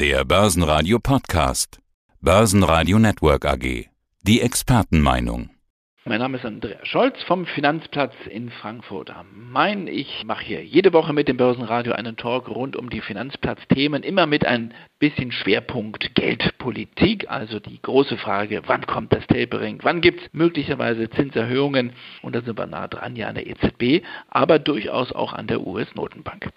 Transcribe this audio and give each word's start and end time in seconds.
Der 0.00 0.24
Börsenradio 0.24 1.00
Podcast. 1.00 1.80
Börsenradio 2.20 3.00
Network 3.00 3.44
AG. 3.44 3.88
Die 4.22 4.40
Expertenmeinung. 4.40 5.50
Mein 6.04 6.20
Name 6.20 6.38
ist 6.38 6.46
Andreas 6.46 6.86
Scholz 6.86 7.20
vom 7.24 7.46
Finanzplatz 7.46 8.14
in 8.30 8.48
Frankfurt 8.48 9.10
am 9.10 9.50
Main. 9.50 9.88
Ich 9.88 10.22
mache 10.24 10.44
hier 10.44 10.64
jede 10.64 10.92
Woche 10.92 11.12
mit 11.12 11.26
dem 11.26 11.36
Börsenradio 11.36 11.94
einen 11.94 12.16
Talk 12.16 12.48
rund 12.48 12.76
um 12.76 12.90
die 12.90 13.00
Finanzplatzthemen, 13.00 14.04
immer 14.04 14.26
mit 14.26 14.46
ein 14.46 14.72
bisschen 15.00 15.32
Schwerpunkt 15.32 16.14
Geldpolitik, 16.14 17.28
also 17.28 17.58
die 17.58 17.82
große 17.82 18.18
Frage, 18.18 18.62
wann 18.66 18.86
kommt 18.86 19.12
das 19.12 19.26
Tapering, 19.26 19.80
wann 19.82 20.00
gibt 20.00 20.20
es 20.20 20.32
möglicherweise 20.32 21.10
Zinserhöhungen 21.10 21.92
und 22.22 22.36
da 22.36 22.42
sind 22.42 22.56
wir 22.56 22.66
nah 22.66 22.86
dran 22.86 23.16
ja 23.16 23.26
an 23.26 23.34
der 23.34 23.48
EZB, 23.48 24.06
aber 24.28 24.60
durchaus 24.60 25.10
auch 25.10 25.32
an 25.32 25.48
der 25.48 25.66
US-Notenbank 25.66 26.52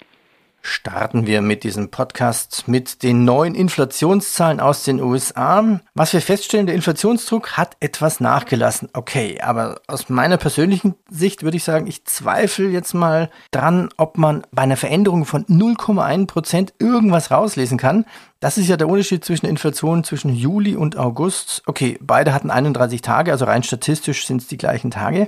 starten 0.61 1.25
wir 1.25 1.41
mit 1.41 1.63
diesem 1.63 1.89
Podcast 1.89 2.67
mit 2.67 3.03
den 3.03 3.25
neuen 3.25 3.55
Inflationszahlen 3.55 4.59
aus 4.59 4.83
den 4.83 5.01
USA. 5.01 5.79
Was 5.93 6.13
wir 6.13 6.21
feststellen, 6.21 6.67
der 6.67 6.75
Inflationsdruck 6.75 7.57
hat 7.57 7.75
etwas 7.79 8.19
nachgelassen. 8.19 8.89
Okay, 8.93 9.39
aber 9.41 9.81
aus 9.87 10.09
meiner 10.09 10.37
persönlichen 10.37 10.95
Sicht 11.09 11.43
würde 11.43 11.57
ich 11.57 11.63
sagen, 11.63 11.87
ich 11.87 12.05
zweifle 12.05 12.69
jetzt 12.69 12.93
mal 12.93 13.29
dran, 13.51 13.89
ob 13.97 14.17
man 14.17 14.43
bei 14.51 14.63
einer 14.63 14.77
Veränderung 14.77 15.25
von 15.25 15.45
0,1 15.45 16.27
Prozent 16.27 16.73
irgendwas 16.79 17.31
rauslesen 17.31 17.77
kann. 17.77 18.05
Das 18.39 18.57
ist 18.57 18.67
ja 18.67 18.77
der 18.77 18.87
Unterschied 18.87 19.25
zwischen 19.25 19.45
Inflation 19.45 20.03
zwischen 20.03 20.33
Juli 20.33 20.75
und 20.75 20.97
August. 20.97 21.63
Okay, 21.65 21.97
beide 22.01 22.33
hatten 22.33 22.51
31 22.51 23.01
Tage, 23.01 23.31
also 23.31 23.45
rein 23.45 23.63
statistisch 23.63 24.25
sind 24.25 24.41
es 24.41 24.47
die 24.47 24.57
gleichen 24.57 24.91
Tage. 24.91 25.27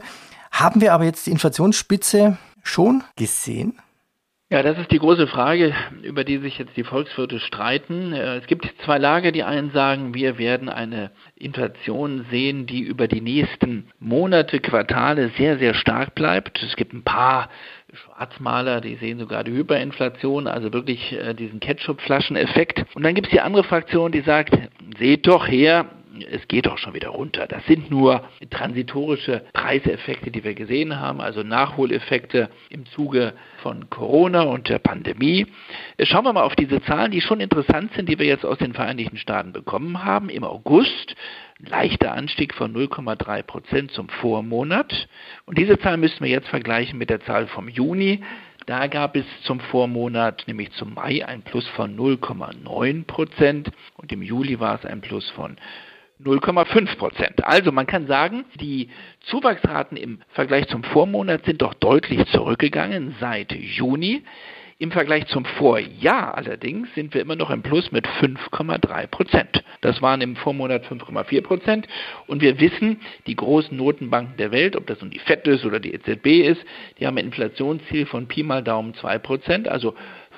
Haben 0.51 0.81
wir 0.81 0.93
aber 0.93 1.05
jetzt 1.05 1.25
die 1.25 1.31
Inflationsspitze 1.31 2.37
schon 2.63 3.03
gesehen? 3.15 3.79
Ja, 4.53 4.61
das 4.61 4.77
ist 4.77 4.91
die 4.91 4.99
große 4.99 5.25
Frage, 5.25 5.73
über 6.03 6.23
die 6.23 6.37
sich 6.37 6.59
jetzt 6.59 6.77
die 6.77 6.83
Volkswirte 6.83 7.39
streiten. 7.39 8.13
Äh, 8.13 8.35
es 8.35 8.45
gibt 8.45 8.71
zwei 8.85 8.99
Lager, 8.99 9.31
die 9.31 9.41
einen 9.41 9.71
sagen, 9.71 10.13
wir 10.13 10.37
werden 10.37 10.69
eine 10.69 11.09
Inflation 11.35 12.27
sehen, 12.29 12.67
die 12.67 12.81
über 12.81 13.07
die 13.07 13.19
nächsten 13.19 13.87
Monate, 13.97 14.59
Quartale 14.59 15.29
sehr, 15.29 15.57
sehr 15.57 15.73
stark 15.73 16.13
bleibt. 16.13 16.61
Es 16.61 16.75
gibt 16.75 16.93
ein 16.93 17.01
paar 17.01 17.49
Schwarzmaler, 17.91 18.79
die 18.79 18.93
sehen 18.97 19.17
sogar 19.17 19.43
die 19.43 19.53
Hyperinflation, 19.53 20.45
also 20.45 20.71
wirklich 20.71 21.13
äh, 21.13 21.33
diesen 21.33 21.59
Ketchup-Flaschen-Effekt. 21.59 22.85
Und 22.93 23.01
dann 23.01 23.15
gibt 23.15 23.29
es 23.29 23.33
die 23.33 23.41
andere 23.41 23.63
Fraktion, 23.63 24.11
die 24.11 24.21
sagt, 24.21 24.55
seht 24.99 25.25
doch 25.25 25.47
her, 25.47 25.87
es 26.31 26.47
geht 26.47 26.65
doch 26.65 26.77
schon 26.77 26.93
wieder 26.93 27.09
runter. 27.09 27.47
Das 27.47 27.65
sind 27.65 27.89
nur 27.89 28.27
transitorische 28.49 29.43
Preiseffekte, 29.53 30.31
die 30.31 30.43
wir 30.43 30.53
gesehen 30.53 30.99
haben, 30.99 31.21
also 31.21 31.43
Nachholeffekte 31.43 32.49
im 32.69 32.85
Zuge 32.87 33.33
von 33.61 33.89
Corona 33.89 34.43
und 34.43 34.69
der 34.69 34.79
Pandemie. 34.79 35.47
Schauen 35.99 36.25
wir 36.25 36.33
mal 36.33 36.43
auf 36.43 36.55
diese 36.55 36.81
Zahlen, 36.83 37.11
die 37.11 37.21
schon 37.21 37.39
interessant 37.39 37.93
sind, 37.93 38.09
die 38.09 38.19
wir 38.19 38.25
jetzt 38.25 38.45
aus 38.45 38.57
den 38.57 38.73
Vereinigten 38.73 39.17
Staaten 39.17 39.53
bekommen 39.53 40.03
haben. 40.03 40.29
Im 40.29 40.43
August 40.43 41.15
leichter 41.59 42.13
Anstieg 42.13 42.53
von 42.53 42.73
0,3 42.75 43.43
Prozent 43.43 43.91
zum 43.91 44.09
Vormonat. 44.09 45.07
Und 45.45 45.57
diese 45.57 45.79
Zahl 45.79 45.97
müssen 45.97 46.21
wir 46.21 46.29
jetzt 46.29 46.49
vergleichen 46.49 46.99
mit 46.99 47.09
der 47.09 47.21
Zahl 47.21 47.47
vom 47.47 47.69
Juni. 47.69 48.21
Da 48.65 48.87
gab 48.87 49.15
es 49.15 49.25
zum 49.43 49.59
Vormonat, 49.59 50.43
nämlich 50.47 50.71
zum 50.73 50.93
Mai, 50.93 51.25
ein 51.25 51.41
Plus 51.41 51.67
von 51.69 51.97
0,9 51.97 53.05
Prozent 53.05 53.69
und 53.97 54.11
im 54.11 54.21
Juli 54.21 54.59
war 54.59 54.75
es 54.75 54.85
ein 54.85 55.01
Plus 55.01 55.29
von 55.31 55.57
0,5 56.23 56.97
Prozent. 56.97 57.45
Also 57.45 57.71
man 57.71 57.87
kann 57.87 58.07
sagen, 58.07 58.45
die 58.59 58.89
Zuwachsraten 59.21 59.97
im 59.97 60.19
Vergleich 60.29 60.67
zum 60.67 60.83
Vormonat 60.83 61.45
sind 61.45 61.61
doch 61.61 61.73
deutlich 61.73 62.25
zurückgegangen 62.27 63.15
seit 63.19 63.51
Juni. 63.51 64.23
Im 64.79 64.91
Vergleich 64.91 65.27
zum 65.27 65.45
Vorjahr 65.45 66.35
allerdings 66.35 66.93
sind 66.95 67.13
wir 67.13 67.21
immer 67.21 67.35
noch 67.35 67.51
im 67.51 67.61
Plus 67.61 67.91
mit 67.91 68.05
5,3 68.05 69.07
Prozent. 69.07 69.63
Das 69.81 70.01
waren 70.01 70.19
im 70.21 70.35
Vormonat 70.35 70.85
5,4 70.85 71.41
Prozent. 71.41 71.87
Und 72.27 72.41
wir 72.41 72.59
wissen, 72.59 72.99
die 73.27 73.35
großen 73.35 73.77
Notenbanken 73.77 74.35
der 74.37 74.51
Welt, 74.51 74.75
ob 74.75 74.87
das 74.87 74.99
nun 74.99 75.11
die 75.11 75.19
FED 75.19 75.47
ist 75.47 75.65
oder 75.65 75.79
die 75.79 75.93
EZB 75.93 76.47
ist, 76.47 76.61
die 76.99 77.07
haben 77.07 77.17
ein 77.17 77.25
Inflationsziel 77.25 78.05
von 78.05 78.27
Pi 78.27 78.43
mal 78.43 78.63
Daumen 78.63 78.93
2 78.95 79.19
Prozent, 79.19 79.67
also 79.67 79.95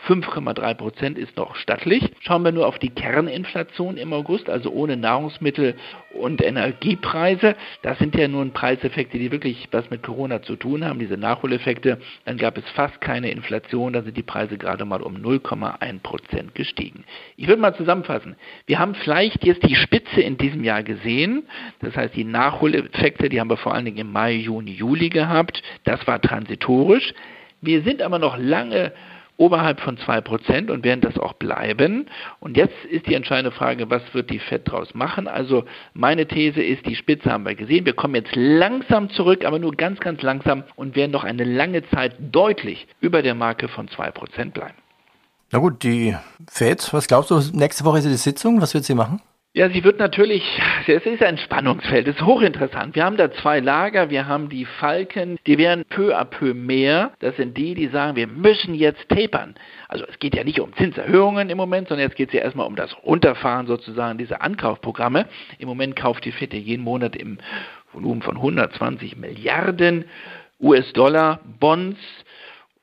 5,3 0.07 0.73
Prozent 0.75 1.17
ist 1.17 1.35
noch 1.35 1.55
stattlich. 1.55 2.03
Schauen 2.19 2.43
wir 2.43 2.51
nur 2.51 2.67
auf 2.67 2.77
die 2.77 2.89
Kerninflation 2.89 3.97
im 3.97 4.13
August, 4.13 4.49
also 4.49 4.71
ohne 4.71 4.97
Nahrungsmittel 4.97 5.75
und 6.13 6.43
Energiepreise. 6.43 7.55
Das 7.81 7.97
sind 7.97 8.15
ja 8.15 8.27
nun 8.27 8.51
Preiseffekte, 8.51 9.17
die 9.17 9.31
wirklich 9.31 9.67
was 9.71 9.89
mit 9.89 10.03
Corona 10.03 10.41
zu 10.41 10.55
tun 10.55 10.85
haben, 10.85 10.99
diese 10.99 11.17
Nachholeffekte. 11.17 11.99
Dann 12.25 12.37
gab 12.37 12.57
es 12.57 12.69
fast 12.71 13.01
keine 13.01 13.31
Inflation, 13.31 13.93
da 13.93 14.03
sind 14.03 14.15
die 14.15 14.23
Preise 14.23 14.57
gerade 14.57 14.85
mal 14.85 15.01
um 15.01 15.15
0,1 15.15 16.01
Prozent 16.01 16.55
gestiegen. 16.55 17.03
Ich 17.35 17.47
würde 17.47 17.61
mal 17.61 17.75
zusammenfassen. 17.75 18.35
Wir 18.67 18.79
haben 18.79 18.95
vielleicht 18.95 19.43
jetzt 19.43 19.63
die 19.63 19.75
Spitze 19.75 20.21
in 20.21 20.37
diesem 20.37 20.63
Jahr 20.63 20.83
gesehen. 20.83 21.47
Das 21.79 21.95
heißt, 21.95 22.15
die 22.15 22.23
Nachholeffekte, 22.23 23.29
die 23.29 23.39
haben 23.39 23.49
wir 23.49 23.57
vor 23.57 23.73
allen 23.73 23.85
Dingen 23.85 23.97
im 23.97 24.11
Mai, 24.11 24.33
Juni, 24.33 24.71
Juli 24.71 25.09
gehabt. 25.09 25.63
Das 25.83 26.05
war 26.05 26.21
transitorisch. 26.21 27.13
Wir 27.61 27.81
sind 27.81 28.01
aber 28.01 28.19
noch 28.19 28.37
lange 28.37 28.93
oberhalb 29.37 29.81
von 29.81 29.97
2% 29.97 30.71
und 30.71 30.83
werden 30.83 31.01
das 31.01 31.17
auch 31.17 31.33
bleiben. 31.33 32.07
Und 32.39 32.57
jetzt 32.57 32.73
ist 32.89 33.07
die 33.07 33.13
entscheidende 33.13 33.51
Frage, 33.51 33.89
was 33.89 34.01
wird 34.13 34.29
die 34.29 34.39
FED 34.39 34.67
daraus 34.67 34.93
machen? 34.93 35.27
Also 35.27 35.65
meine 35.93 36.27
These 36.27 36.61
ist, 36.61 36.85
die 36.85 36.95
Spitze 36.95 37.31
haben 37.31 37.45
wir 37.45 37.55
gesehen. 37.55 37.85
Wir 37.85 37.93
kommen 37.93 38.15
jetzt 38.15 38.35
langsam 38.35 39.09
zurück, 39.09 39.45
aber 39.45 39.59
nur 39.59 39.73
ganz, 39.73 39.99
ganz 39.99 40.21
langsam 40.21 40.63
und 40.75 40.95
werden 40.95 41.11
noch 41.11 41.23
eine 41.23 41.43
lange 41.43 41.87
Zeit 41.89 42.15
deutlich 42.19 42.87
über 43.01 43.21
der 43.21 43.35
Marke 43.35 43.67
von 43.67 43.87
2% 43.87 44.51
bleiben. 44.51 44.75
Na 45.51 45.59
gut, 45.59 45.83
die 45.83 46.15
FED, 46.49 46.93
was 46.93 47.07
glaubst 47.07 47.31
du, 47.31 47.39
nächste 47.53 47.85
Woche 47.85 47.99
ist 47.99 48.05
die 48.05 48.15
Sitzung, 48.15 48.61
was 48.61 48.73
wird 48.73 48.83
sie 48.83 48.95
machen? 48.95 49.21
Ja, 49.57 49.69
sie 49.69 49.85
wird 49.85 49.99
natürlich, 49.99 50.43
es 50.85 51.05
ist 51.05 51.23
ein 51.23 51.37
Spannungsfeld, 51.37 52.09
es 52.09 52.17
ist 52.17 52.25
hochinteressant. 52.25 52.93
Wir 52.93 53.05
haben 53.05 53.15
da 53.15 53.31
zwei 53.31 53.61
Lager, 53.61 54.09
wir 54.09 54.27
haben 54.27 54.49
die 54.49 54.65
Falken, 54.65 55.39
die 55.47 55.57
werden 55.57 55.85
peu 55.87 56.13
à 56.13 56.25
peu 56.25 56.53
mehr. 56.53 57.13
Das 57.19 57.37
sind 57.37 57.55
die, 57.55 57.73
die 57.73 57.87
sagen, 57.87 58.17
wir 58.17 58.27
müssen 58.27 58.75
jetzt 58.75 59.07
tapern. 59.07 59.55
Also 59.87 60.03
es 60.09 60.19
geht 60.19 60.35
ja 60.35 60.43
nicht 60.43 60.59
um 60.59 60.73
Zinserhöhungen 60.75 61.49
im 61.49 61.55
Moment, 61.55 61.87
sondern 61.87 62.05
jetzt 62.05 62.17
geht 62.17 62.27
es 62.27 62.33
ja 62.33 62.41
erstmal 62.41 62.67
um 62.67 62.75
das 62.75 62.93
Runterfahren 63.05 63.65
sozusagen 63.65 64.17
dieser 64.17 64.41
Ankaufprogramme. 64.41 65.25
Im 65.57 65.69
Moment 65.69 65.95
kauft 65.95 66.25
die 66.25 66.33
FED 66.33 66.53
jeden 66.55 66.83
Monat 66.83 67.15
im 67.15 67.37
Volumen 67.93 68.23
von 68.23 68.35
120 68.35 69.15
Milliarden 69.15 70.03
US-Dollar 70.59 71.39
Bonds 71.61 71.99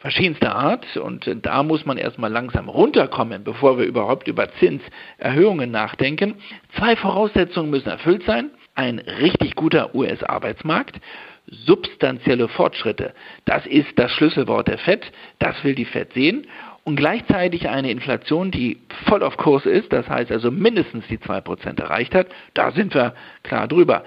verschiedenster 0.03 0.55
Art 0.55 0.97
und 0.97 1.31
da 1.43 1.63
muss 1.63 1.87
man 1.87 1.97
erstmal 1.97 2.31
langsam 2.31 2.69
runterkommen, 2.69 3.45
bevor 3.45 3.79
wir 3.79 3.87
überhaupt 3.87 4.27
über 4.27 4.49
Zinserhöhungen 4.55 5.71
nachdenken. 5.71 6.35
Zwei 6.77 6.97
Voraussetzungen 6.97 7.71
müssen 7.71 7.89
erfüllt 7.89 8.25
sein. 8.25 8.51
Ein 8.75 8.99
richtig 8.99 9.55
guter 9.55 9.95
US-Arbeitsmarkt, 9.95 11.01
substanzielle 11.47 12.49
Fortschritte. 12.49 13.15
Das 13.45 13.65
ist 13.67 13.97
das 13.97 14.11
Schlüsselwort 14.11 14.67
der 14.67 14.79
FED. 14.79 15.11
Das 15.39 15.63
will 15.63 15.77
die 15.77 15.85
FED 15.85 16.13
sehen. 16.15 16.47
Und 16.85 16.97
gleichzeitig 16.97 17.69
eine 17.69 17.93
Inflation, 17.93 18.51
die 18.51 18.79
voll 19.07 19.23
auf 19.23 19.37
Kurs 19.37 19.67
ist, 19.67 19.93
das 19.93 20.09
heißt 20.09 20.33
also 20.33 20.51
mindestens 20.51 21.07
die 21.07 21.19
2% 21.19 21.81
erreicht 21.81 22.13
hat. 22.13 22.27
Da 22.55 22.73
sind 22.73 22.93
wir 22.93 23.15
klar 23.45 23.69
drüber. 23.69 24.03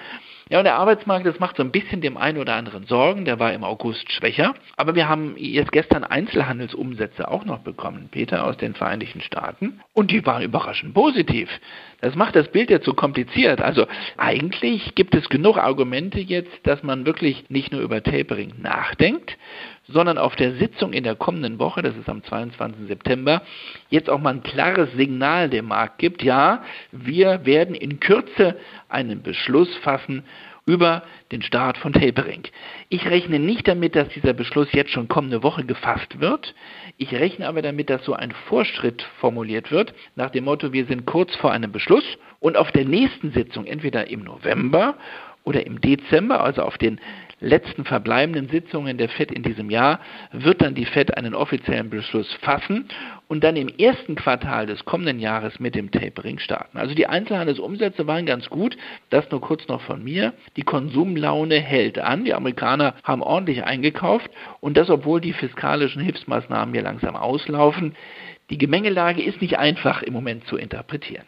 Ja, 0.47 0.59
und 0.59 0.65
der 0.65 0.75
Arbeitsmarkt, 0.75 1.25
das 1.25 1.39
macht 1.39 1.57
so 1.57 1.63
ein 1.63 1.71
bisschen 1.71 2.01
dem 2.01 2.17
einen 2.17 2.37
oder 2.37 2.53
anderen 2.53 2.85
Sorgen. 2.85 3.25
Der 3.25 3.39
war 3.39 3.51
im 3.53 3.63
August 3.63 4.11
schwächer. 4.11 4.53
Aber 4.77 4.93
wir 4.93 5.09
haben 5.09 5.35
jetzt 5.37 5.71
gestern 5.71 6.03
Einzelhandelsumsätze 6.03 7.27
auch 7.27 7.45
noch 7.45 7.59
bekommen, 7.59 8.09
Peter, 8.11 8.45
aus 8.45 8.55
den 8.57 8.75
Vereinigten 8.75 9.21
Staaten. 9.21 9.81
Und 9.93 10.11
die 10.11 10.23
waren 10.23 10.43
überraschend 10.43 10.93
positiv. 10.93 11.49
Das 12.01 12.15
macht 12.15 12.35
das 12.35 12.49
Bild 12.49 12.69
jetzt 12.69 12.85
so 12.85 12.93
kompliziert. 12.93 13.61
Also 13.61 13.87
eigentlich 14.17 14.95
gibt 14.95 15.15
es 15.15 15.29
genug 15.29 15.57
Argumente 15.57 16.19
jetzt, 16.19 16.51
dass 16.63 16.83
man 16.83 17.05
wirklich 17.05 17.49
nicht 17.49 17.71
nur 17.71 17.81
über 17.81 18.03
Tapering 18.03 18.53
nachdenkt, 18.61 19.37
sondern 19.87 20.17
auf 20.17 20.35
der 20.35 20.55
Sitzung 20.55 20.93
in 20.93 21.03
der 21.03 21.15
kommenden 21.15 21.59
Woche, 21.59 21.81
das 21.81 21.95
ist 21.95 22.09
am 22.09 22.23
22. 22.23 22.87
September, 22.87 23.41
jetzt 23.89 24.09
auch 24.09 24.19
mal 24.19 24.33
ein 24.33 24.43
klares 24.43 24.91
Signal 24.93 25.49
dem 25.49 25.65
Markt 25.65 25.99
gibt, 25.99 26.23
ja, 26.23 26.63
wir 26.91 27.45
werden 27.45 27.75
in 27.75 27.99
Kürze 27.99 28.57
einen 28.89 29.21
Beschluss 29.21 29.73
fassen 29.77 30.23
über 30.65 31.03
den 31.31 31.41
Start 31.41 31.77
von 31.77 31.93
Tapering. 31.93 32.43
Ich 32.89 33.05
rechne 33.05 33.39
nicht 33.39 33.67
damit, 33.67 33.95
dass 33.95 34.09
dieser 34.09 34.33
Beschluss 34.33 34.71
jetzt 34.71 34.91
schon 34.91 35.07
kommende 35.07 35.43
Woche 35.43 35.63
gefasst 35.63 36.19
wird. 36.19 36.55
Ich 36.97 37.11
rechne 37.13 37.47
aber 37.47 37.61
damit, 37.61 37.89
dass 37.89 38.03
so 38.03 38.13
ein 38.13 38.31
Vorschritt 38.47 39.03
formuliert 39.19 39.71
wird, 39.71 39.93
nach 40.15 40.31
dem 40.31 40.45
Motto, 40.45 40.73
wir 40.73 40.85
sind 40.85 41.05
kurz 41.05 41.35
vor 41.35 41.51
einem 41.51 41.71
Beschluss 41.71 42.05
und 42.39 42.57
auf 42.57 42.71
der 42.71 42.85
nächsten 42.85 43.31
Sitzung, 43.31 43.65
entweder 43.65 44.09
im 44.09 44.23
November 44.23 44.95
oder 45.43 45.65
im 45.65 45.79
Dezember, 45.79 46.43
also 46.43 46.63
auf 46.63 46.77
den 46.77 46.99
letzten 47.39 47.85
verbleibenden 47.85 48.47
Sitzungen 48.49 48.97
der 48.97 49.09
FED 49.09 49.31
in 49.31 49.43
diesem 49.43 49.69
Jahr 49.69 49.99
wird 50.31 50.61
dann 50.61 50.75
die 50.75 50.85
FED 50.85 51.17
einen 51.17 51.35
offiziellen 51.35 51.89
Beschluss 51.89 52.31
fassen 52.41 52.87
und 53.27 53.43
dann 53.43 53.55
im 53.55 53.67
ersten 53.67 54.15
Quartal 54.15 54.65
des 54.65 54.85
kommenden 54.85 55.19
Jahres 55.19 55.59
mit 55.59 55.75
dem 55.75 55.91
Tapering 55.91 56.39
starten. 56.39 56.77
Also 56.77 56.95
die 56.95 57.07
Einzelhandelsumsätze 57.07 58.07
waren 58.07 58.25
ganz 58.25 58.49
gut. 58.49 58.77
Das 59.09 59.29
nur 59.31 59.41
kurz 59.41 59.67
noch 59.67 59.81
von 59.81 60.03
mir. 60.03 60.33
Die 60.55 60.63
Konsumlaune 60.63 61.59
hält 61.59 61.99
an. 61.99 62.25
Die 62.25 62.33
Amerikaner 62.33 62.95
haben 63.03 63.21
ordentlich 63.21 63.63
eingekauft 63.63 64.29
und 64.61 64.77
das, 64.77 64.89
obwohl 64.89 65.21
die 65.21 65.33
fiskalischen 65.33 66.01
Hilfsmaßnahmen 66.01 66.73
hier 66.73 66.83
langsam 66.83 67.15
auslaufen. 67.15 67.95
die 68.49 68.57
Gemengelage 68.57 69.23
ist 69.23 69.41
nicht 69.41 69.57
einfach 69.57 70.03
im 70.03 70.13
Moment 70.13 70.45
zu 70.45 70.55
interpretieren. 70.55 71.25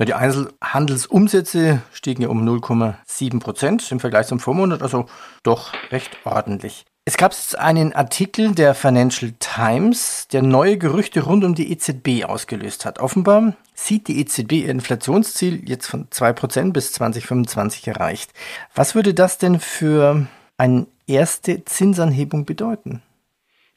Die 0.00 0.14
Einzelhandelsumsätze 0.14 1.82
stiegen 1.92 2.22
ja 2.22 2.28
um 2.28 2.46
0,7 2.48 3.40
Prozent 3.40 3.90
im 3.90 3.98
Vergleich 3.98 4.28
zum 4.28 4.38
Vormonat, 4.38 4.82
also 4.82 5.06
doch 5.42 5.72
recht 5.90 6.16
ordentlich. 6.24 6.84
Es 7.04 7.16
gab 7.16 7.34
einen 7.56 7.94
Artikel 7.94 8.54
der 8.54 8.74
Financial 8.74 9.32
Times, 9.40 10.28
der 10.30 10.42
neue 10.42 10.76
Gerüchte 10.76 11.22
rund 11.22 11.42
um 11.42 11.54
die 11.54 11.72
EZB 11.72 12.26
ausgelöst 12.26 12.84
hat. 12.84 12.98
Offenbar 12.98 13.54
sieht 13.74 14.08
die 14.08 14.20
EZB 14.20 14.52
ihr 14.52 14.68
Inflationsziel 14.68 15.66
jetzt 15.66 15.86
von 15.86 16.08
2% 16.10 16.72
bis 16.72 16.92
2025 16.92 17.88
erreicht. 17.88 18.32
Was 18.74 18.94
würde 18.94 19.14
das 19.14 19.38
denn 19.38 19.58
für 19.58 20.26
eine 20.58 20.86
erste 21.06 21.64
Zinsanhebung 21.64 22.44
bedeuten? 22.44 23.02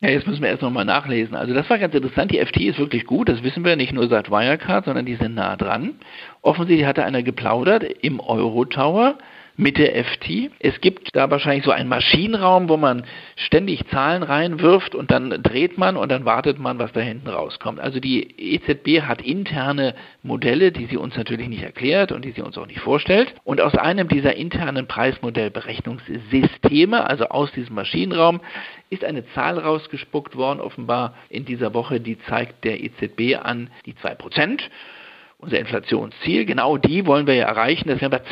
Ja, 0.03 0.09
jetzt 0.09 0.25
müssen 0.25 0.41
wir 0.41 0.49
erst 0.49 0.63
nochmal 0.63 0.85
nachlesen. 0.85 1.35
Also 1.35 1.53
das 1.53 1.69
war 1.69 1.77
ganz 1.77 1.93
interessant. 1.93 2.31
Die 2.31 2.43
FT 2.43 2.57
ist 2.61 2.79
wirklich 2.79 3.05
gut, 3.05 3.29
das 3.29 3.43
wissen 3.43 3.63
wir 3.63 3.75
nicht 3.75 3.93
nur 3.93 4.07
seit 4.07 4.31
Wirecard, 4.31 4.85
sondern 4.85 5.05
die 5.05 5.15
sind 5.15 5.35
nah 5.35 5.55
dran. 5.55 5.93
Offensichtlich 6.41 6.87
hatte 6.87 7.05
einer 7.05 7.21
geplaudert 7.21 7.83
im 7.83 8.19
Euro-Tower 8.19 9.19
mit 9.61 9.77
der 9.77 10.03
FT. 10.03 10.49
Es 10.57 10.81
gibt 10.81 11.15
da 11.15 11.29
wahrscheinlich 11.29 11.63
so 11.63 11.69
einen 11.69 11.87
Maschinenraum, 11.87 12.67
wo 12.67 12.77
man 12.77 13.05
ständig 13.35 13.87
Zahlen 13.89 14.23
reinwirft 14.23 14.95
und 14.95 15.11
dann 15.11 15.29
dreht 15.43 15.77
man 15.77 15.97
und 15.97 16.11
dann 16.11 16.25
wartet 16.25 16.57
man, 16.57 16.79
was 16.79 16.91
da 16.93 16.99
hinten 16.99 17.29
rauskommt. 17.29 17.79
Also 17.79 17.99
die 17.99 18.55
EZB 18.55 19.03
hat 19.03 19.21
interne 19.21 19.93
Modelle, 20.23 20.71
die 20.71 20.87
sie 20.87 20.97
uns 20.97 21.15
natürlich 21.15 21.47
nicht 21.47 21.61
erklärt 21.61 22.11
und 22.11 22.25
die 22.25 22.31
sie 22.31 22.41
uns 22.41 22.57
auch 22.57 22.65
nicht 22.65 22.79
vorstellt. 22.79 23.35
Und 23.43 23.61
aus 23.61 23.75
einem 23.75 24.07
dieser 24.07 24.35
internen 24.35 24.87
Preismodellberechnungssysteme, 24.87 27.07
also 27.07 27.25
aus 27.25 27.51
diesem 27.51 27.75
Maschinenraum, 27.75 28.41
ist 28.89 29.05
eine 29.05 29.27
Zahl 29.35 29.59
rausgespuckt 29.59 30.35
worden, 30.35 30.59
offenbar 30.59 31.13
in 31.29 31.45
dieser 31.45 31.75
Woche, 31.75 31.99
die 31.99 32.17
zeigt 32.23 32.63
der 32.63 32.83
EZB 32.83 33.37
an 33.39 33.69
die 33.85 33.93
2 33.95 34.15
Prozent 34.15 34.71
unser 35.41 35.59
Inflationsziel, 35.59 36.45
genau 36.45 36.77
die 36.77 37.05
wollen 37.05 37.27
wir 37.27 37.33
ja 37.35 37.47
erreichen, 37.47 37.89
das 37.89 37.99
werden 37.99 38.13
wir 38.13 38.23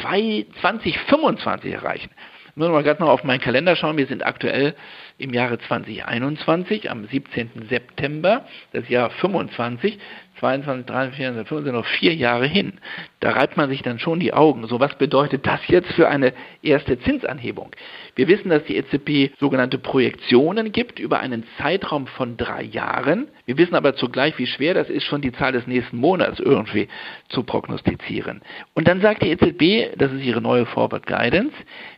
2025 0.62 1.74
erreichen. 1.74 2.10
Ich 2.50 2.56
muss 2.56 2.70
mal 2.70 2.84
gerade 2.84 3.02
noch 3.02 3.10
auf 3.10 3.24
meinen 3.24 3.40
Kalender 3.40 3.76
schauen, 3.76 3.98
wir 3.98 4.08
sind 4.08 4.26
aktuell 4.26 4.76
im 5.18 5.34
Jahre 5.34 5.60
2021, 5.60 6.90
am 6.90 7.06
17. 7.08 7.68
September, 7.70 8.46
das 8.74 8.88
Jahr 8.90 9.10
25, 9.10 9.98
22, 10.40 10.86
23, 10.86 11.18
24, 11.18 11.48
25 11.48 11.66
sind 11.66 11.76
noch 11.76 11.86
vier 12.00 12.16
Jahre 12.16 12.48
hin. 12.48 12.74
Da 13.20 13.32
reibt 13.32 13.58
man 13.58 13.70
sich 13.70 13.82
dann 13.82 14.00
schon 14.00 14.20
die 14.20 14.34
Augen. 14.34 14.66
So, 14.68 14.80
was 14.80 14.98
bedeutet 14.98 15.46
das 15.46 15.60
jetzt 15.68 15.92
für 15.94 16.08
eine 16.08 16.34
erste 16.62 17.00
Zinsanhebung? 17.00 17.72
Wir 18.16 18.28
wissen, 18.28 18.50
dass 18.50 18.64
die 18.64 18.78
EZB 18.78 19.34
sogenannte 19.40 19.78
Projektionen 19.78 20.72
gibt 20.72 21.00
über 21.00 21.20
einen 21.20 21.44
Zeitraum 21.58 22.08
von 22.08 22.38
drei 22.38 22.64
Jahren. 22.64 23.28
Wir 23.46 23.58
wissen 23.58 23.76
aber 23.76 23.96
zugleich, 23.96 24.38
wie 24.38 24.48
schwer 24.48 24.74
das 24.74 24.90
ist, 24.90 25.04
schon 25.04 25.22
die 25.22 25.32
Zahl 25.34 25.52
des 25.52 25.68
nächsten 25.68 25.98
Monats 25.98 26.40
irgendwie 26.40 26.88
zu 27.30 27.44
prognostizieren. 27.44 28.42
Und 28.74 28.88
dann 28.88 29.02
sagt 29.02 29.24
die 29.24 29.32
EZB, 29.32 29.98
das 29.98 30.12
ist 30.12 30.24
ihre 30.24 30.42
neue 30.42 30.66
Forward 30.66 31.06
Guidance, 31.06 31.54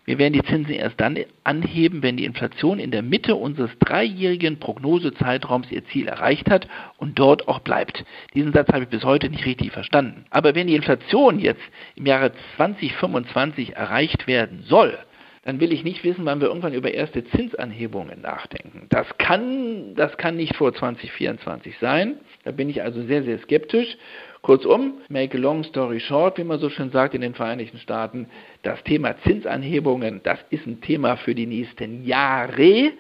wir 0.05 0.17
werden 0.17 0.33
die 0.33 0.43
Zinsen 0.43 0.73
erst 0.73 0.99
dann 0.99 1.17
anheben, 1.43 2.01
wenn 2.01 2.17
die 2.17 2.25
Inflation 2.25 2.79
in 2.79 2.89
der 2.89 3.03
Mitte 3.03 3.35
unseres 3.35 3.69
dreijährigen 3.79 4.57
Prognosezeitraums 4.59 5.71
ihr 5.71 5.85
Ziel 5.85 6.07
erreicht 6.07 6.49
hat 6.49 6.67
und 6.97 7.19
dort 7.19 7.47
auch 7.47 7.59
bleibt. 7.59 8.03
Diesen 8.33 8.53
Satz 8.53 8.69
habe 8.69 8.83
ich 8.83 8.89
bis 8.89 9.03
heute 9.03 9.29
nicht 9.29 9.45
richtig 9.45 9.71
verstanden. 9.71 10.25
Aber 10.29 10.55
wenn 10.55 10.67
die 10.67 10.75
Inflation 10.75 11.39
jetzt 11.39 11.61
im 11.95 12.05
Jahre 12.05 12.31
2025 12.55 13.75
erreicht 13.75 14.25
werden 14.27 14.63
soll, 14.63 14.97
dann 15.43 15.59
will 15.59 15.73
ich 15.73 15.83
nicht 15.83 16.03
wissen, 16.03 16.23
wann 16.25 16.39
wir 16.39 16.49
irgendwann 16.49 16.73
über 16.73 16.93
erste 16.93 17.25
Zinsanhebungen 17.25 18.21
nachdenken. 18.21 18.85
Das 18.89 19.07
kann, 19.17 19.95
das 19.95 20.15
kann 20.17 20.37
nicht 20.37 20.55
vor 20.55 20.71
2024 20.73 21.77
sein. 21.79 22.17
Da 22.43 22.51
bin 22.51 22.69
ich 22.69 22.83
also 22.83 23.01
sehr, 23.03 23.23
sehr 23.23 23.39
skeptisch. 23.39 23.97
Kurzum, 24.43 25.01
make 25.09 25.37
a 25.37 25.39
long 25.39 25.63
story 25.63 25.99
short, 25.99 26.37
wie 26.37 26.43
man 26.43 26.59
so 26.59 26.69
schön 26.69 26.91
sagt 26.91 27.15
in 27.15 27.21
den 27.21 27.33
Vereinigten 27.33 27.79
Staaten, 27.79 28.27
das 28.63 28.83
Thema 28.83 29.15
Zinsanhebungen, 29.21 30.21
das 30.23 30.39
ist 30.49 30.65
ein 30.65 30.81
Thema 30.81 31.17
für 31.17 31.35
die 31.35 31.45
nächsten 31.45 32.05
Jahre, 32.05 32.91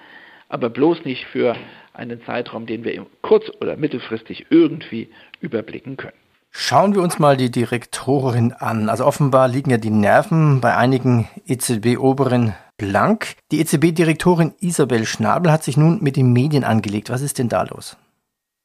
aber 0.49 0.69
bloß 0.69 1.05
nicht 1.05 1.25
für 1.27 1.55
einen 1.93 2.21
Zeitraum, 2.25 2.65
den 2.65 2.83
wir 2.83 3.05
kurz- 3.21 3.51
oder 3.61 3.75
mittelfristig 3.75 4.47
irgendwie 4.49 5.09
überblicken 5.39 5.97
können. 5.97 6.13
Schauen 6.53 6.93
wir 6.93 7.01
uns 7.01 7.17
mal 7.17 7.37
die 7.37 7.49
Direktorin 7.49 8.51
an. 8.51 8.89
Also 8.89 9.05
offenbar 9.05 9.47
liegen 9.47 9.71
ja 9.71 9.77
die 9.77 9.89
Nerven 9.89 10.59
bei 10.59 10.75
einigen 10.75 11.29
EZB-Oberen 11.47 12.53
blank. 12.77 13.35
Die 13.51 13.61
EZB-Direktorin 13.61 14.53
Isabel 14.59 15.05
Schnabel 15.05 15.51
hat 15.51 15.63
sich 15.63 15.77
nun 15.77 16.03
mit 16.03 16.17
den 16.17 16.33
Medien 16.33 16.65
angelegt. 16.65 17.09
Was 17.09 17.21
ist 17.21 17.39
denn 17.39 17.47
da 17.47 17.63
los? 17.63 17.97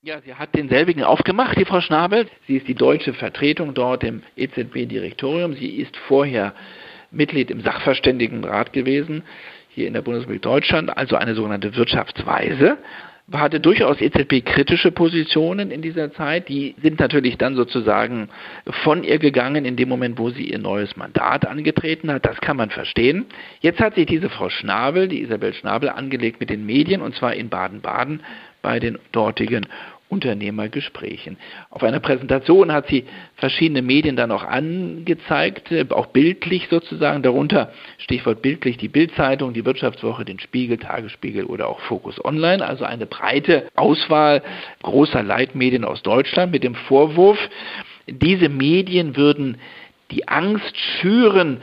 Ja, 0.02 0.20
sie 0.20 0.34
hat 0.34 0.55
denselbigen 0.55 1.05
aufgemacht, 1.05 1.58
die 1.58 1.64
Frau 1.64 1.81
Schnabel. 1.81 2.29
Sie 2.46 2.56
ist 2.56 2.67
die 2.67 2.75
deutsche 2.75 3.12
Vertretung 3.14 3.75
dort 3.75 4.02
im 4.02 4.22
EZB-Direktorium. 4.37 5.55
Sie 5.55 5.76
ist 5.76 5.96
vorher 6.08 6.55
Mitglied 7.11 7.50
im 7.50 7.61
Sachverständigenrat 7.61 8.72
gewesen, 8.72 9.22
hier 9.69 9.87
in 9.87 9.94
der 9.94 10.02
Bundesrepublik 10.02 10.43
Deutschland, 10.43 10.96
also 10.96 11.17
eine 11.17 11.34
sogenannte 11.34 11.75
Wirtschaftsweise 11.76 12.79
hatte 13.32 13.58
durchaus 13.58 14.00
EZB-kritische 14.00 14.93
Positionen 14.93 15.70
in 15.73 15.82
dieser 15.82 16.12
Zeit. 16.12 16.49
Die 16.49 16.76
sind 16.81 17.00
natürlich 17.00 17.37
dann 17.37 17.56
sozusagen 17.56 18.28
von 18.84 19.02
ihr 19.02 19.19
gegangen 19.19 19.64
in 19.64 19.76
dem 19.76 19.88
Moment, 19.88 20.19
wo 20.19 20.31
sie 20.31 20.44
ihr 20.44 20.58
neues 20.58 20.96
Mandat 20.96 21.46
angetreten 21.46 22.12
hat. 22.12 22.25
Das 22.25 22.40
kann 22.40 22.56
man 22.56 22.70
verstehen. 22.70 23.26
Jetzt 23.61 23.81
hat 23.81 23.96
sich 23.96 24.06
diese 24.06 24.28
Frau 24.28 24.49
Schnabel, 24.49 25.08
die 25.08 25.23
Isabel 25.23 25.55
Schnabel, 25.55 25.88
angelegt 25.88 26.38
mit 26.38 26.50
den 26.50 26.64
Medien 26.64 27.02
und 27.02 27.17
zwar 27.17 27.34
in 27.34 27.49
Baden-Baden 27.49 28.23
bei 28.62 28.78
den 28.78 28.99
dortigen 29.12 29.67
Unternehmergesprächen. 30.08 31.37
Auf 31.70 31.82
einer 31.82 32.00
Präsentation 32.00 32.73
hat 32.73 32.87
sie 32.87 33.05
verschiedene 33.37 33.82
Medien 33.82 34.17
dann 34.17 34.31
auch 34.31 34.44
angezeigt, 34.44 35.73
äh, 35.73 35.85
auch 35.91 36.06
bildlich 36.06 36.69
sozusagen, 36.70 37.23
darunter 37.23 37.73
Stichwort 37.99 38.41
bildlich 38.41 38.76
die 38.76 38.88
Bildzeitung, 38.88 39.53
die 39.53 39.64
Wirtschaftswoche, 39.64 40.25
den 40.25 40.38
Spiegel, 40.38 40.79
Tagesspiegel 40.79 41.44
oder 41.44 41.69
auch 41.69 41.81
Focus 41.81 42.25
Online, 42.25 42.64
also 42.64 42.85
eine 42.85 43.06
breite 43.06 43.69
Auswahl 43.75 44.43
großer 44.82 45.23
Leitmedien 45.23 45.85
aus 45.85 46.03
Deutschland 46.03 46.53
mit 46.53 46.62
dem 46.62 46.75
Vorwurf, 46.75 47.38
diese 48.06 48.49
Medien 48.49 49.17
würden 49.17 49.58
die 50.12 50.29
Angst 50.29 50.76
schüren 50.76 51.61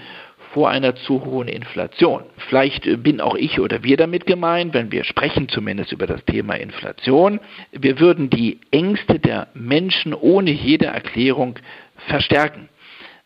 vor 0.53 0.69
einer 0.69 0.95
zu 0.95 1.25
hohen 1.25 1.47
Inflation. 1.47 2.23
Vielleicht 2.47 2.85
äh, 2.85 2.95
bin 2.95 3.19
auch 3.19 3.35
ich 3.35 3.59
oder 3.59 3.83
wir 3.83 3.97
damit 3.97 4.25
gemeint, 4.25 4.73
wenn 4.73 4.91
wir 4.91 5.03
sprechen 5.03 5.49
zumindest 5.49 5.91
über 5.91 6.07
das 6.07 6.23
Thema 6.25 6.53
Inflation. 6.53 7.39
Wir 7.71 7.99
würden 7.99 8.29
die 8.29 8.59
Ängste 8.71 9.19
der 9.19 9.47
Menschen 9.53 10.13
ohne 10.13 10.51
jede 10.51 10.85
Erklärung 10.85 11.59
verstärken. 12.07 12.69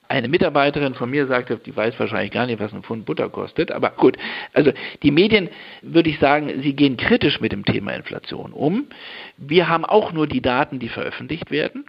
Eine 0.09 0.30
Mitarbeiterin 0.30 0.94
von 0.94 1.09
mir 1.09 1.28
sagte, 1.28 1.57
die 1.57 1.75
weiß 1.75 1.99
wahrscheinlich 1.99 2.31
gar 2.31 2.45
nicht, 2.45 2.61
was 2.61 2.73
ein 2.73 2.83
Pfund 2.83 3.06
Butter 3.06 3.28
kostet, 3.28 3.73
aber 3.73 3.90
gut. 3.90 4.18
Also 4.54 4.71
die 5.04 5.11
Medien, 5.11 5.49
würde 5.81 6.09
ich 6.09 6.19
sagen, 6.19 6.61
sie 6.61 6.73
gehen 6.73 6.95
kritisch 6.95 7.42
mit 7.42 7.52
dem 7.52 7.66
Thema 7.66 7.92
Inflation 7.92 8.54
um. 8.54 8.87
Wir 9.35 9.68
haben 9.68 9.83
auch 9.83 10.13
nur 10.13 10.25
die 10.25 10.42
Daten, 10.42 10.80
die 10.80 10.87
veröffentlicht 10.87 11.52
werden. 11.52 11.85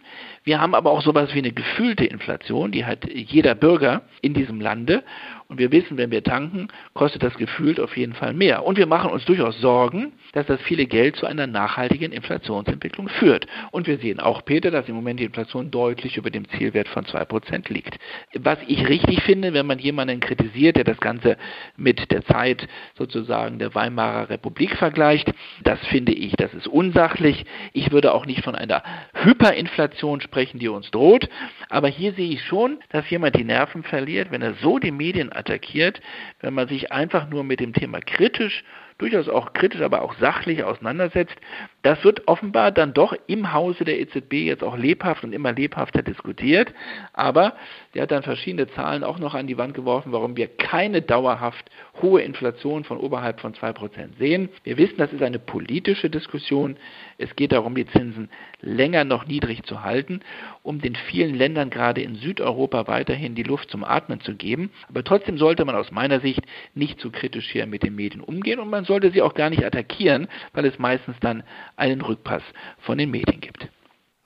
Wir 0.49 0.59
haben 0.59 0.73
aber 0.73 0.89
auch 0.89 1.03
sowas 1.03 1.31
wie 1.35 1.37
eine 1.37 1.51
gefühlte 1.51 2.05
Inflation, 2.05 2.71
die 2.71 2.83
hat 2.83 3.07
jeder 3.07 3.53
Bürger 3.53 4.01
in 4.23 4.33
diesem 4.33 4.59
Lande. 4.59 5.03
Und 5.47 5.59
wir 5.59 5.71
wissen, 5.71 5.97
wenn 5.97 6.09
wir 6.09 6.23
tanken, 6.23 6.69
kostet 6.93 7.21
das 7.23 7.35
gefühlt 7.35 7.79
auf 7.79 7.97
jeden 7.97 8.13
Fall 8.13 8.33
mehr. 8.33 8.65
Und 8.65 8.77
wir 8.77 8.85
machen 8.85 9.11
uns 9.11 9.25
durchaus 9.25 9.59
Sorgen, 9.61 10.13
dass 10.33 10.45
das 10.47 10.61
viele 10.61 10.85
Geld 10.85 11.15
zu 11.15 11.25
einer 11.25 11.47
nachhaltigen 11.47 12.11
Inflationsentwicklung 12.11 13.09
führt. 13.09 13.47
Und 13.71 13.87
wir 13.87 13.97
sehen 13.97 14.19
auch, 14.19 14.43
Peter, 14.45 14.69
dass 14.69 14.87
im 14.89 14.95
Moment 14.95 15.19
die 15.19 15.23
Inflation 15.23 15.69
deutlich 15.71 16.17
über 16.17 16.29
dem 16.31 16.47
Zielwert 16.49 16.87
von 16.87 17.05
2% 17.05 17.71
liegt. 17.71 17.97
Was 18.39 18.59
ich 18.67 18.87
richtig 18.87 19.23
finde, 19.23 19.53
wenn 19.53 19.65
man 19.65 19.79
jemanden 19.79 20.19
kritisiert, 20.19 20.77
der 20.77 20.83
das 20.83 20.99
Ganze 20.99 21.37
mit 21.77 22.11
der 22.11 22.23
Zeit 22.25 22.67
sozusagen 22.95 23.57
der 23.57 23.73
Weimarer 23.73 24.29
Republik 24.29 24.75
vergleicht, 24.77 25.31
das 25.63 25.79
finde 25.87 26.11
ich, 26.11 26.33
das 26.33 26.53
ist 26.53 26.67
unsachlich. 26.67 27.45
Ich 27.73 27.91
würde 27.91 28.13
auch 28.13 28.27
nicht 28.27 28.43
von 28.43 28.55
einer 28.55 28.83
Hyperinflation 29.13 30.21
sprechen, 30.21 30.38
die 30.45 30.69
uns 30.69 30.89
droht. 30.91 31.29
Aber 31.69 31.87
hier 31.87 32.13
sehe 32.13 32.31
ich 32.31 32.43
schon, 32.43 32.79
dass 32.89 33.09
jemand 33.09 33.35
die 33.35 33.43
Nerven 33.43 33.83
verliert, 33.83 34.31
wenn 34.31 34.41
er 34.41 34.53
so 34.55 34.79
die 34.79 34.91
Medien 34.91 35.31
attackiert, 35.31 36.01
wenn 36.39 36.53
man 36.53 36.67
sich 36.67 36.91
einfach 36.91 37.29
nur 37.29 37.43
mit 37.43 37.59
dem 37.59 37.73
Thema 37.73 37.99
kritisch 37.99 38.63
durchaus 38.99 39.29
auch 39.29 39.53
kritisch, 39.53 39.81
aber 39.81 40.03
auch 40.03 40.13
sachlich 40.19 40.63
auseinandersetzt. 40.63 41.35
Das 41.81 42.03
wird 42.03 42.27
offenbar 42.27 42.71
dann 42.71 42.93
doch 42.93 43.15
im 43.27 43.53
Hause 43.53 43.85
der 43.85 43.99
EZB 43.99 44.33
jetzt 44.33 44.63
auch 44.63 44.77
lebhaft 44.77 45.23
und 45.23 45.31
immer 45.31 45.53
lebhafter 45.53 46.01
diskutiert. 46.01 46.73
Aber 47.13 47.53
sie 47.93 48.01
hat 48.01 48.11
dann 48.11 48.23
verschiedene 48.23 48.67
Zahlen 48.69 49.03
auch 49.03 49.17
noch 49.17 49.33
an 49.33 49.47
die 49.47 49.57
Wand 49.57 49.73
geworfen, 49.75 50.11
warum 50.11 50.35
wir 50.35 50.47
keine 50.47 51.01
dauerhaft 51.01 51.69
hohe 52.01 52.21
Inflation 52.21 52.83
von 52.83 52.97
oberhalb 52.97 53.39
von 53.39 53.53
2% 53.53 54.17
sehen. 54.17 54.49
Wir 54.63 54.77
wissen, 54.77 54.97
das 54.97 55.13
ist 55.13 55.23
eine 55.23 55.39
politische 55.39 56.09
Diskussion. 56.09 56.75
Es 57.17 57.33
geht 57.35 57.53
darum, 57.53 57.75
die 57.75 57.85
Zinsen 57.87 58.29
länger 58.61 59.05
noch 59.05 59.25
niedrig 59.25 59.63
zu 59.63 59.83
halten, 59.83 60.19
um 60.63 60.81
den 60.81 60.95
vielen 60.95 61.35
Ländern 61.35 61.69
gerade 61.69 62.01
in 62.01 62.15
Südeuropa 62.15 62.87
weiterhin 62.87 63.35
die 63.35 63.43
Luft 63.43 63.69
zum 63.69 63.85
Atmen 63.85 64.19
zu 64.19 64.35
geben. 64.35 64.71
Aber 64.89 65.03
trotzdem 65.03 65.37
sollte 65.37 65.63
man 65.63 65.75
aus 65.75 65.91
meiner 65.91 66.19
Sicht 66.19 66.41
nicht 66.75 66.99
zu 66.99 67.09
kritisch 67.09 67.49
hier 67.51 67.65
mit 67.65 67.83
den 67.83 67.95
Medien 67.95 68.21
umgehen 68.21 68.59
und 68.59 68.69
man 68.69 68.83
sollte 68.83 69.11
sie 69.11 69.21
auch 69.21 69.33
gar 69.33 69.49
nicht 69.49 69.63
attackieren, 69.63 70.27
weil 70.53 70.65
es 70.65 70.77
meistens 70.77 71.15
dann 71.21 71.43
einen 71.79 72.01
Rückpass 72.01 72.43
von 72.79 72.97
den 72.97 73.11
Medien 73.11 73.41
gibt. 73.41 73.67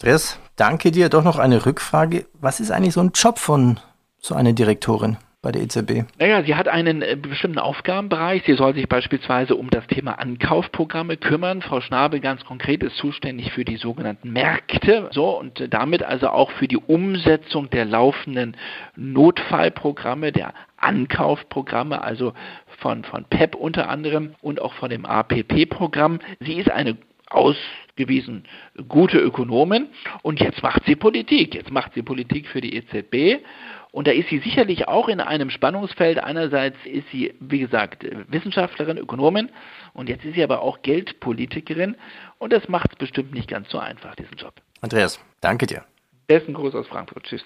Andreas, 0.01 0.39
danke 0.55 0.91
dir. 0.91 1.10
Doch 1.10 1.24
noch 1.24 1.39
eine 1.39 1.65
Rückfrage. 1.65 2.25
Was 2.39 2.60
ist 2.60 2.72
eigentlich 2.72 2.93
so 2.93 3.01
ein 3.01 3.12
Job 3.13 3.39
von 3.39 3.79
so 4.19 4.36
einer 4.36 4.53
Direktorin? 4.53 5.17
bei 5.43 5.51
der 5.51 5.62
EZB? 5.62 6.05
Naja, 6.17 6.41
sie 6.41 6.55
hat 6.55 6.67
einen 6.67 7.03
äh, 7.03 7.15
bestimmten 7.15 7.60
Aufgabenbereich. 7.60 8.43
Sie 8.48 8.55
soll 8.55 8.74
sich 8.74 8.88
beispielsweise 8.88 9.55
um 9.55 9.69
das 9.69 9.86
Thema 9.88 10.13
Ankaufprogramme 10.13 11.17
kümmern. 11.17 11.62
Frau 11.62 11.81
Schnabel 11.81 12.22
ganz 12.22 12.43
konkret 12.45 12.81
ist 12.81 12.95
zuständig 12.95 13.51
für 13.51 13.65
die 13.65 13.75
sogenannten 13.75 14.31
Märkte. 14.31 15.10
So 15.12 15.38
und 15.38 15.60
äh, 15.60 15.69
damit 15.69 16.01
also 16.01 16.29
auch 16.29 16.50
für 16.51 16.67
die 16.67 16.77
Umsetzung 16.77 17.69
der 17.69 17.86
laufenden 17.86 18.55
Notfallprogramme, 18.95 20.31
der 20.31 20.53
Ankaufprogramme, 20.77 22.01
also 22.01 22.33
von, 22.79 23.03
von 23.03 23.25
PEP 23.25 23.55
unter 23.55 23.89
anderem 23.89 24.36
und 24.41 24.62
auch 24.62 24.74
von 24.74 24.89
dem 24.89 25.05
APP-Programm. 25.05 26.19
Sie 26.39 26.53
ist 26.53 26.72
eine 26.72 26.98
ausgewiesen 27.29 28.45
gute 28.87 29.19
Ökonomin 29.19 29.87
und 30.21 30.39
jetzt 30.39 30.61
macht 30.63 30.83
sie 30.85 30.95
Politik. 30.95 31.55
Jetzt 31.55 31.71
macht 31.71 31.93
sie 31.93 32.01
Politik 32.01 32.47
für 32.47 32.61
die 32.61 32.75
EZB 32.75 33.43
und 33.91 34.07
da 34.07 34.11
ist 34.11 34.29
sie 34.29 34.39
sicherlich 34.39 34.87
auch 34.87 35.07
in 35.07 35.19
einem 35.19 35.49
Spannungsfeld. 35.49 36.17
Einerseits 36.19 36.77
ist 36.85 37.07
sie, 37.11 37.33
wie 37.39 37.59
gesagt, 37.59 38.05
Wissenschaftlerin, 38.27 38.97
Ökonomin 38.97 39.49
und 39.93 40.09
jetzt 40.09 40.25
ist 40.25 40.35
sie 40.35 40.43
aber 40.43 40.61
auch 40.61 40.81
Geldpolitikerin 40.81 41.95
und 42.39 42.53
das 42.53 42.67
macht 42.67 42.91
es 42.93 42.97
bestimmt 42.97 43.33
nicht 43.33 43.47
ganz 43.47 43.69
so 43.69 43.79
einfach, 43.79 44.15
diesen 44.15 44.35
Job. 44.37 44.55
Andreas, 44.81 45.19
danke 45.41 45.67
dir. 45.67 45.85
Besten 46.27 46.53
Gruß 46.53 46.75
aus 46.75 46.87
Frankfurt. 46.87 47.23
Tschüss. 47.23 47.43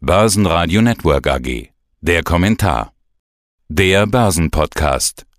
Börsenradio 0.00 0.82
Network 0.82 1.26
AG. 1.26 1.70
Der 2.00 2.22
Kommentar. 2.22 2.92
Der 3.68 4.06
Börsenpodcast. 4.06 5.29